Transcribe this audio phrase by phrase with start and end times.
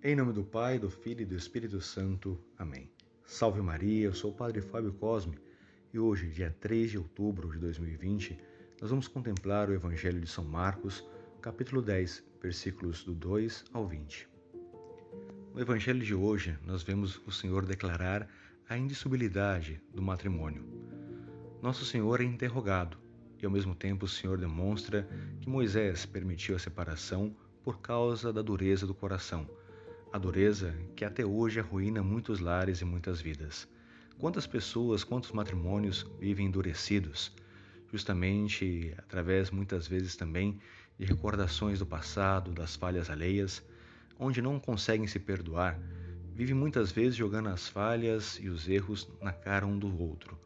[0.00, 2.38] Em nome do Pai, do Filho e do Espírito Santo.
[2.56, 2.88] Amém.
[3.26, 5.36] Salve Maria, eu sou o Padre Fábio Cosme
[5.92, 8.38] e hoje, dia 3 de outubro de 2020,
[8.80, 11.04] nós vamos contemplar o Evangelho de São Marcos,
[11.42, 14.28] capítulo 10, versículos do 2 ao 20.
[15.52, 18.28] No Evangelho de hoje, nós vemos o Senhor declarar
[18.68, 20.64] a indissolubilidade do matrimônio.
[21.60, 22.96] Nosso Senhor é interrogado
[23.42, 25.08] e, ao mesmo tempo, o Senhor demonstra
[25.40, 27.34] que Moisés permitiu a separação
[27.64, 29.50] por causa da dureza do coração
[30.12, 33.68] a dureza que até hoje arruína muitos lares e muitas vidas.
[34.18, 37.32] Quantas pessoas, quantos matrimônios vivem endurecidos,
[37.92, 40.58] justamente através muitas vezes também
[40.98, 43.62] de recordações do passado, das falhas alheias,
[44.18, 45.78] onde não conseguem se perdoar,
[46.34, 50.38] vivem muitas vezes jogando as falhas e os erros na cara um do outro.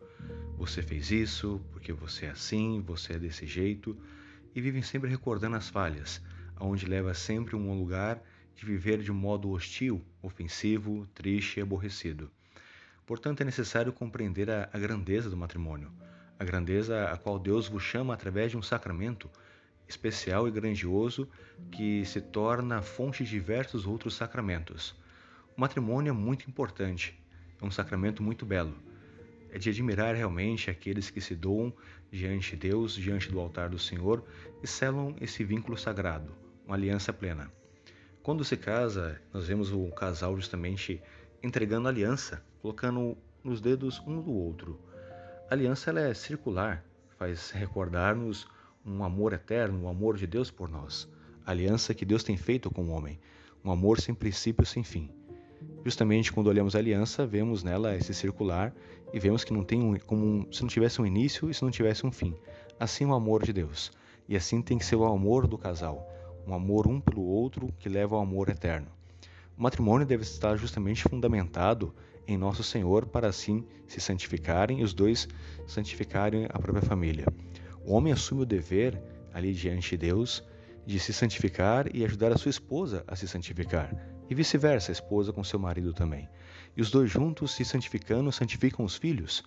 [0.59, 3.97] Você fez isso porque você é assim, você é desse jeito,
[4.55, 6.21] e vivem sempre recordando as falhas,
[6.57, 8.23] aonde leva sempre um lugar
[8.57, 12.31] de viver de modo hostil, ofensivo, triste e aborrecido.
[13.07, 15.91] Portanto, é necessário compreender a, a grandeza do matrimônio,
[16.39, 19.31] a grandeza a qual Deus vos chama através de um sacramento
[19.89, 21.29] especial e grandioso
[21.71, 24.95] que se torna fonte de diversos outros sacramentos.
[25.57, 27.19] O matrimônio é muito importante,
[27.61, 28.75] é um sacramento muito belo.
[29.51, 31.75] É de admirar realmente aqueles que se doam
[32.11, 34.25] diante de Deus, diante do altar do Senhor
[34.63, 36.35] e selam esse vínculo sagrado,
[36.67, 37.53] uma aliança plena.
[38.23, 41.03] Quando se casa, nós vemos o casal justamente
[41.43, 44.79] entregando aliança, colocando nos dedos um do outro.
[45.51, 46.85] A aliança ela é circular,
[47.19, 48.47] faz recordar-nos
[48.87, 51.09] um amor eterno, o um amor de Deus por nós.
[51.45, 53.19] A aliança que Deus tem feito com o homem,
[53.65, 55.11] um amor sem princípio, sem fim.
[55.85, 58.73] Justamente quando olhamos a aliança, vemos nela esse circular
[59.13, 61.65] e vemos que não tem um, como um, se não tivesse um início e se
[61.65, 62.37] não tivesse um fim.
[62.79, 63.91] Assim o amor de Deus.
[64.29, 66.09] E assim tem que ser o amor do casal
[66.47, 68.89] um amor um pelo outro que leva ao amor eterno.
[69.57, 71.95] O matrimônio deve estar justamente fundamentado
[72.27, 75.29] em nosso Senhor para assim se santificarem e os dois
[75.67, 77.27] santificarem a própria família.
[77.85, 79.01] O homem assume o dever
[79.33, 80.43] ali diante de Deus
[80.87, 83.95] de se santificar e ajudar a sua esposa a se santificar,
[84.29, 86.29] e vice-versa, a esposa com seu marido também.
[86.77, 89.45] E os dois juntos, se santificando, santificam os filhos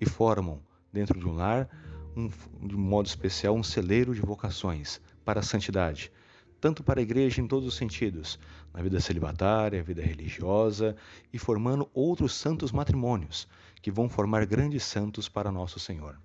[0.00, 0.60] e formam,
[0.92, 1.68] dentro de um lar,
[2.16, 2.28] um,
[2.66, 6.12] de um modo especial, um celeiro de vocações para a santidade,
[6.60, 8.38] tanto para a igreja em todos os sentidos,
[8.72, 10.96] na vida celibatária, vida religiosa
[11.32, 13.48] e formando outros santos matrimônios,
[13.82, 16.18] que vão formar grandes santos para nosso Senhor.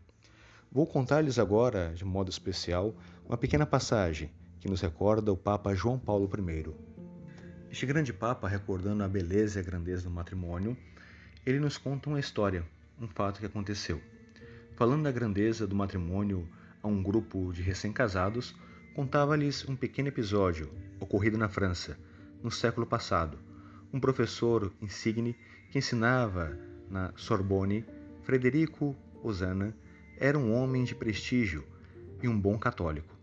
[0.71, 2.95] Vou contar-lhes agora, de modo especial,
[3.27, 6.73] uma pequena passagem que nos recorda o Papa João Paulo I.
[7.69, 10.77] Este grande Papa, recordando a beleza e a grandeza do matrimônio,
[11.45, 12.65] ele nos conta uma história,
[12.99, 14.01] um fato que aconteceu.
[14.75, 16.47] Falando da grandeza do matrimônio
[16.81, 18.55] a um grupo de recém-casados,
[18.93, 20.69] Contava-lhes um pequeno episódio
[20.99, 21.97] ocorrido na França,
[22.43, 23.39] no século passado.
[23.93, 25.33] Um professor insigne
[25.71, 26.59] que ensinava
[26.89, 27.85] na Sorbonne,
[28.23, 28.93] Frederico
[29.23, 29.73] Osana,
[30.17, 31.63] era um homem de prestígio
[32.21, 33.15] e um bom católico.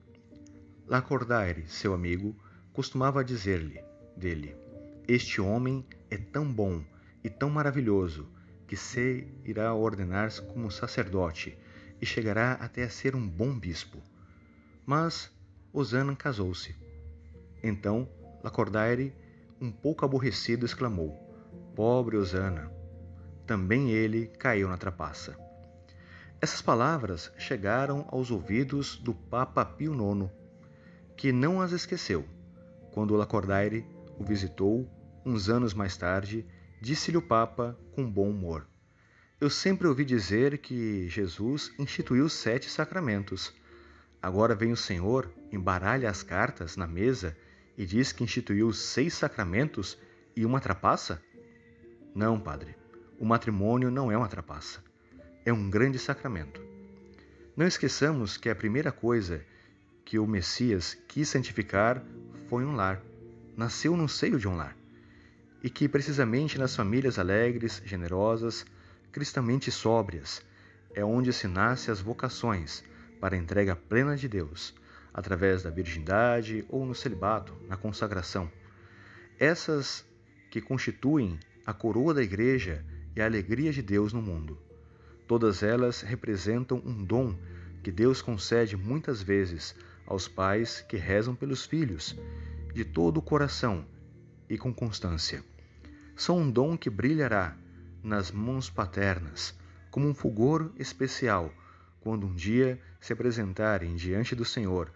[0.87, 2.35] Lacordaire, seu amigo,
[2.73, 3.79] costumava dizer-lhe
[4.17, 4.57] dele:
[5.07, 6.83] Este homem é tão bom
[7.23, 8.27] e tão maravilhoso
[8.67, 11.59] que se irá ordenar-se como sacerdote
[12.01, 13.99] e chegará até a ser um bom bispo.
[14.87, 15.31] Mas
[15.73, 16.75] Osana casou-se.
[17.63, 18.09] Então
[18.43, 19.15] Lacordaire,
[19.61, 21.17] um pouco aborrecido, exclamou:
[21.75, 22.71] Pobre Osana!
[23.47, 25.37] Também ele caiu na trapaça.
[26.41, 30.31] Essas palavras chegaram aos ouvidos do Papa Pio IX,
[31.17, 32.25] que não as esqueceu.
[32.93, 33.85] Quando Lacordaire
[34.19, 34.89] o visitou,
[35.27, 36.47] uns anos mais tarde,
[36.81, 38.67] disse-lhe o Papa com bom humor:
[39.41, 43.53] Eu sempre ouvi dizer que Jesus instituiu sete sacramentos
[44.21, 47.37] Agora vem o Senhor, embaralha as cartas na mesa
[47.77, 49.97] e diz que instituiu seis sacramentos
[50.35, 51.23] e uma trapaça?
[52.15, 52.77] Não, padre.
[53.19, 54.83] O matrimônio não é uma trapaça.
[55.45, 56.61] É um grande sacramento.
[57.57, 59.45] Não esqueçamos que a primeira coisa
[60.05, 62.03] que o Messias quis santificar
[62.49, 63.01] foi um lar.
[63.57, 64.77] Nasceu no seio de um lar.
[65.63, 68.65] E que precisamente nas famílias alegres, generosas,
[69.13, 70.43] cristamente sóbrias,
[70.95, 72.83] é onde se nasce as vocações,
[73.21, 74.75] para a entrega plena de Deus,
[75.13, 78.51] através da virgindade ou no celibato, na consagração.
[79.39, 80.05] Essas
[80.51, 82.85] que constituem a coroa da Igreja
[83.15, 84.59] e a alegria de Deus no mundo.
[85.27, 87.37] Todas elas representam um dom
[87.83, 89.75] que Deus concede muitas vezes
[90.07, 92.17] aos pais que rezam pelos filhos,
[92.73, 93.85] de todo o coração
[94.49, 95.45] e com constância.
[96.17, 97.57] São um dom que brilhará
[98.03, 99.55] nas mãos paternas,
[99.91, 101.53] como um fulgor especial
[102.01, 104.93] quando um dia se apresentarem diante do Senhor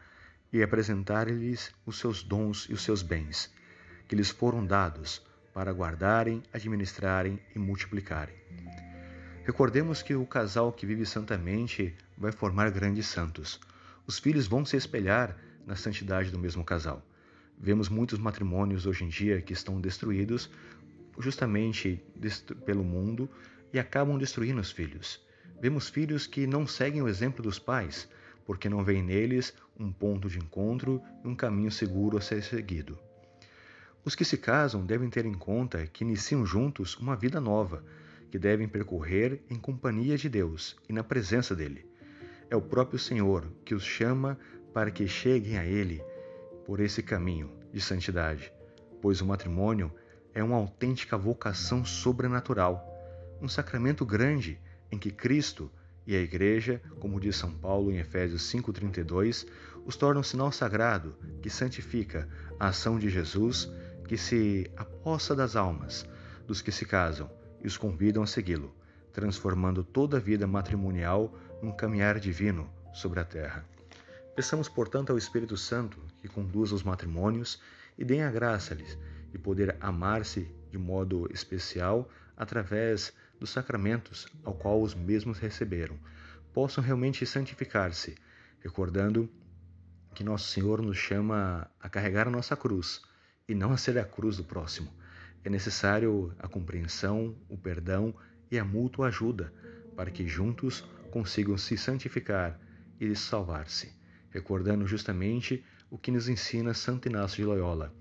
[0.53, 3.51] e apresentar-lhes os seus dons e os seus bens.
[4.09, 5.23] que lhes foram dados
[5.55, 8.35] para guardarem, administrarem e multiplicarem.
[9.45, 13.59] Recordemos que o casal que vive santamente vai formar grandes santos.
[14.07, 17.03] Os filhos vão se espelhar na santidade do mesmo casal.
[17.59, 20.51] Vemos muitos matrimônios hoje em dia que estão destruídos
[21.19, 22.03] justamente
[22.65, 23.29] pelo mundo
[23.73, 25.21] e acabam destruindo os filhos.
[25.63, 28.09] Vemos filhos que não seguem o exemplo dos pais,
[28.45, 32.99] porque não veem neles um ponto de encontro e um caminho seguro a ser seguido.
[34.05, 37.85] Os que se casam devem ter em conta que iniciam juntos uma vida nova,
[38.29, 41.89] que devem percorrer em companhia de Deus e na presença dele.
[42.51, 44.37] É o próprio Senhor que os chama
[44.75, 46.03] para que cheguem a Ele
[46.67, 48.53] por esse caminho de santidade,
[49.01, 49.95] pois o matrimônio
[50.35, 52.85] é uma autêntica vocação sobrenatural,
[53.41, 54.59] um sacramento grande
[54.93, 55.71] em que Cristo
[56.07, 59.47] e a Igreja, como diz São Paulo em Efésios 5,32,
[59.87, 62.29] os torna um sinal sagrado que santifica
[62.61, 63.73] a ação de Jesus,
[64.07, 66.07] que se aposta das almas
[66.47, 67.31] dos que se casam
[67.63, 68.75] e os convidam a segui-lo,
[69.13, 73.65] transformando toda a vida matrimonial num caminhar divino sobre a terra.
[74.35, 77.61] Peçamos, portanto, ao Espírito Santo que conduza os matrimônios
[77.97, 78.99] e dê a graça-lhes
[79.31, 85.99] de poder amar-se de modo especial através dos sacramentos ao qual os mesmos receberam,
[86.53, 88.17] possam realmente santificar-se,
[88.61, 89.29] recordando
[90.15, 93.03] que nosso Senhor nos chama a carregar a nossa cruz
[93.49, 94.93] e não a ser a cruz do próximo.
[95.45, 98.15] É necessário a compreensão, o perdão
[98.51, 99.53] e a mútua ajuda
[99.97, 102.61] para que juntos consigam se santificar
[103.01, 104.03] e salvar-se
[104.33, 107.95] recordando justamente o que nos ensina Santo Inácio de Loyola.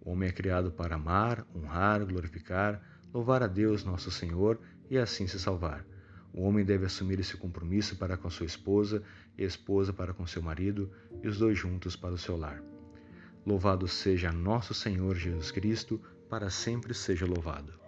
[0.00, 2.80] O homem é criado para amar, honrar, glorificar,
[3.12, 4.60] louvar a Deus nosso Senhor
[4.92, 5.86] e assim se salvar.
[6.34, 9.02] O homem deve assumir esse compromisso para com sua esposa
[9.38, 10.92] e a esposa para com seu marido
[11.22, 12.62] e os dois juntos para o seu lar.
[13.46, 15.98] Louvado seja nosso Senhor Jesus Cristo,
[16.28, 17.81] para sempre seja louvado.